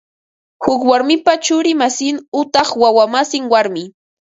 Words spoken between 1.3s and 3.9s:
churi masin utaq wawa masin warmi